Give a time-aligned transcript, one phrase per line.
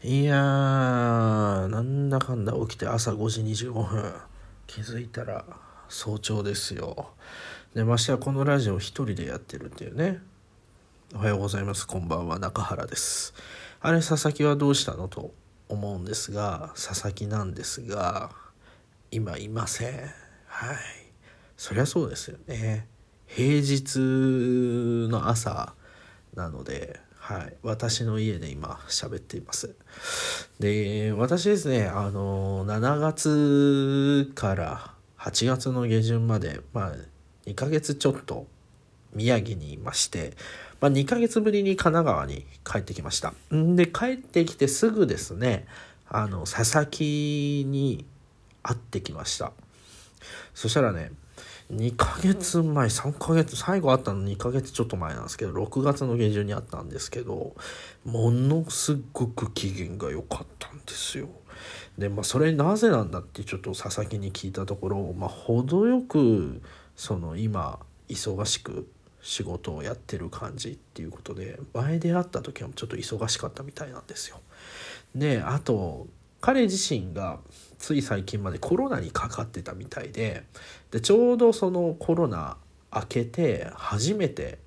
[0.00, 4.14] いやー、なんだかんだ起きて朝5時25分。
[4.68, 5.44] 気づいたら
[5.88, 7.10] 早朝ですよ。
[7.74, 10.22] で、ましてはこのラジオ一人でやってるっていうね。
[11.16, 11.84] おはようございます。
[11.84, 12.38] こんばんは。
[12.38, 13.34] 中原です。
[13.80, 15.34] あれ、佐々木はどうしたのと
[15.68, 18.30] 思うんですが、佐々木なんですが、
[19.10, 19.94] 今いません。
[20.46, 20.76] はい。
[21.56, 22.86] そりゃそうですよね。
[23.26, 23.96] 平日
[25.10, 25.74] の朝
[26.34, 29.74] なので、はい、私の家で今喋っています。
[30.60, 36.92] で、私ですね、あの、7月から8月の下旬まで、まあ、
[37.44, 38.46] 2ヶ月ちょっと
[39.12, 40.38] 宮城にいまして、
[40.80, 43.34] まあ、2ヶ月ぶりに神奈川に帰ってきました。
[43.54, 45.66] んで、帰ってきてすぐですね、
[46.08, 48.06] あの、佐々木に
[48.62, 49.52] 会ってきました。
[50.54, 51.12] そしたらね、
[51.72, 57.54] 2ヶ月前3ヶ月最後あったの2ヶ月ちょっと前なんですけど6月の下旬にあったんですけど
[58.04, 61.28] ものすごく機嫌が良かったんですよ。
[61.98, 66.62] でまあそれなぜなんだってちょっと佐々木に聞いたところ、まあ、程よく
[66.96, 68.88] その今忙しく
[69.20, 74.40] 仕事をやってる感じっていうことで前で会った時はちょっと忙しかったみたいなんですよ。
[75.14, 76.06] であと
[76.40, 77.38] 彼自身が
[77.78, 80.44] つい最近までコロナにかかってたみたいで
[80.90, 82.56] でちょうどそのコロナ
[82.94, 84.58] 明けて初めて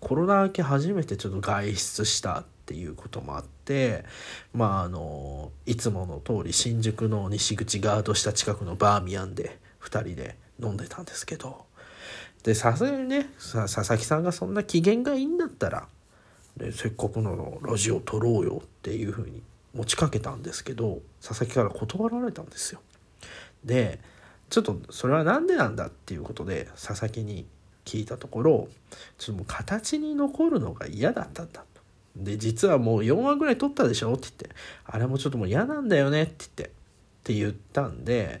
[0.00, 4.04] コロナ明け初めてちょっと外出したっていうこともあって
[4.52, 11.66] まああのいつもの通り新宿の西口ガードした近くのバーミヤンで2人で飲んでたんですけど。
[12.42, 15.88] でさすがにね佐々木さんがそんな機嫌がいいんだったら
[16.56, 19.42] でせっかくのラジオ撮ろうよっていうふうに
[19.74, 22.80] 持ちかけたんですけど佐々木から断られたんですよ。
[23.64, 24.00] で
[24.50, 27.46] ちょっとそれは何でなんだっていうことで佐々木に
[27.84, 28.68] 聞いたところ
[29.18, 31.80] ちょっともう形に残るのが嫌だったんだと。
[32.16, 34.50] で実はもう4話ぐらい撮ったでしょって言って
[34.84, 36.68] あれもちょっともう嫌なんだよねって言ってっ
[37.22, 38.40] て言ったんで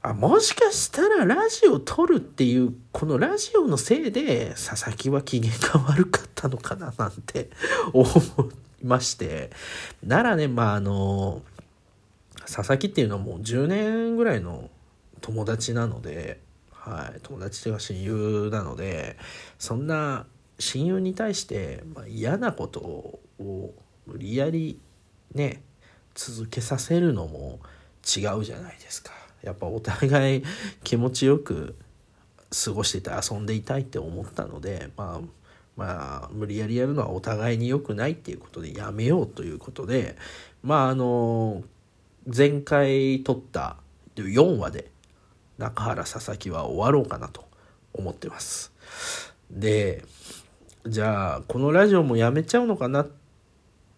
[0.00, 7.50] あもしかしたらラジオ撮るっていうこのラジオのせいで佐々木は機嫌が悪かったのかななんて
[7.92, 9.50] 思いまして、
[10.02, 11.42] ならね、まあ、あの、
[12.40, 14.70] 佐々木っていうのはもう10年ぐらいの
[15.20, 16.40] 友達なので、
[16.70, 19.16] はい、友達というか親友なので、
[19.58, 20.26] そんな
[20.58, 23.74] 親友に対して、まあ、嫌なことを
[24.06, 24.80] 無理やり
[25.34, 25.62] ね、
[26.14, 27.60] 続けさせるのも
[28.04, 29.12] 違うじゃないですか。
[29.42, 30.42] やっぱお互い
[30.82, 31.76] 気持ちよく
[32.64, 35.37] 過ごしてて遊んでいたいって思ったので、まあ、
[35.78, 40.16] まあ、無理やりやるのはお互いに良くないっていうことでやめようということで、
[40.64, 41.62] まあ、あの、
[42.26, 43.76] 前回撮った
[44.16, 44.90] 4話で
[45.56, 47.44] 中原佐々木は終わろうかなと
[47.92, 48.72] 思ってます。
[49.52, 50.04] で、
[50.84, 53.06] じゃあ、このラジオもやめちゃうのかな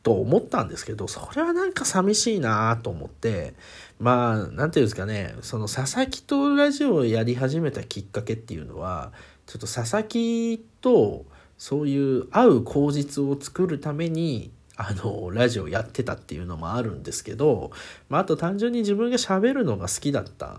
[0.03, 3.55] と思ったんですけど、それはなんか寂しいなと思って、
[3.99, 9.13] まあ、なんていうんですかね、その佐々木とラジオをやり始めたきっかけっていうのは、
[9.47, 11.25] ちょっと佐々木と、
[11.61, 17.71] そういう会う口実を作るためにあのラジオやってたっていうのもあるんですけど、
[18.09, 20.55] まあ、あと単純に自分が喋るのが好きだったっ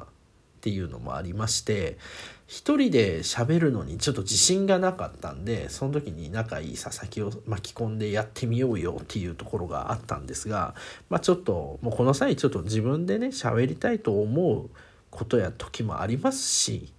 [0.61, 1.97] ていうのもありまして
[2.45, 10.75] 一人で喋るのにちょっと自信がなかったんでその時に仲いい佐々木を巻き込んでやってみようよっていうところがあったんですが、
[11.09, 14.69] まあ、ちょっともうこの際ちょっと自分でね喋りたいと思う
[15.09, 16.93] ことや時もありますし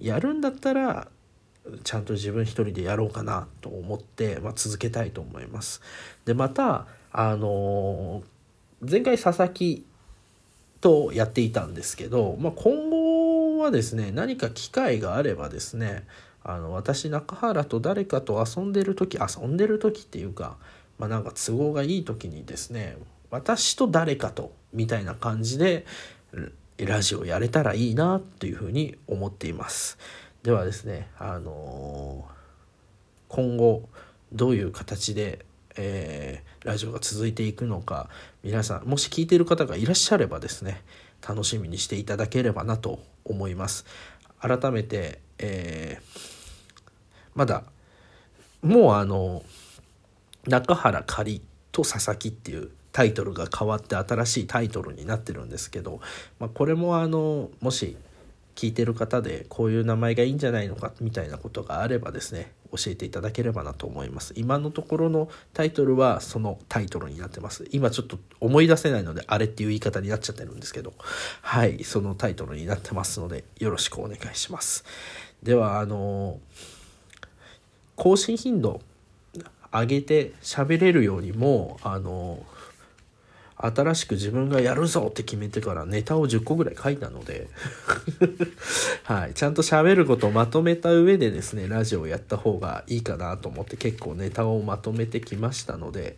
[0.00, 1.06] やるんだったら
[1.84, 5.82] ちゃんと自分一人でやろうかなと思って、まあ、続けたいと思います。
[6.24, 8.22] でまたあの
[8.80, 9.84] 前回佐々木
[10.80, 16.06] とやっていたんですけど、まあ、今後はですね何か機会があればですね
[16.44, 20.56] あの私中原と誰かと遊んでる時遊んでる時っていうか、
[20.98, 22.96] まあ、なんか都合がいい時にですね
[23.30, 25.86] 私と誰かとみたいな感じで
[26.78, 29.98] ラジオやれたらいいなというふうに思っています。
[30.46, 33.88] ではですね、あのー、今後
[34.32, 35.44] どういう形で、
[35.76, 38.08] えー、ラジオが続いていくのか
[38.44, 40.84] 皆さんもし聞いている方がいらっしゃればですね
[41.28, 43.86] 楽しみにしていただければなと思います。
[44.38, 46.20] 改めて、えー、
[47.34, 47.64] まだ
[48.62, 49.42] もうあの
[50.46, 51.42] 中原仮
[51.72, 56.00] と佐々木っていうタイトルが変わって新しいタイトルになってるんですけど、
[56.38, 57.96] まあ、これもあのもし
[58.56, 64.32] 聞いてる方でこういう名前がいいんじゃないのかみたいなことがあればですね教えていただければなと思います。
[64.36, 67.66] 今のところのタイトルはそのタイトルになってます。
[67.70, 70.94] 今ちょっと思い出せないのであれっていう言い方になっちゃってるんですけど。
[71.42, 74.84] はいそのタイトルになってますのでよろしくお願いします。
[75.42, 76.40] ではあの
[77.94, 78.80] 更新頻度
[79.72, 82.44] 上げて喋れるようにもあの
[83.58, 87.48] 新しく自分がやるぞって決めてからネタを10個ぐらい書いたので
[89.04, 96.16] はい、ちゃんと喋ることをまとめた上でですねラジオをやった方がいいかなと思って結構ネタをまとめてきましたので、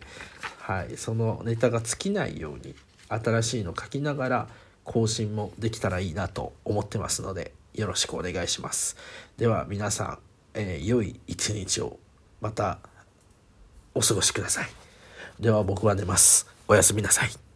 [0.59, 2.75] はい、そのネタが尽きないように
[3.07, 4.47] 新しいの書きながら
[4.83, 8.97] 更新もできたらいいなと思ってますのでよろしくお願いします。
[9.37, 10.19] では皆さん、
[10.55, 11.99] えー、良い一日を
[12.41, 12.79] また
[13.93, 14.69] お過ごしください。
[15.39, 16.58] では僕は寝ます。
[16.69, 17.48] おやすみなさい。